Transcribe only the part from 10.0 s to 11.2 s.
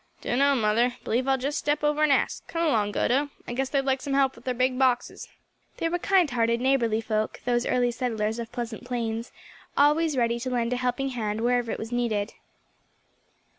ready to lend a helping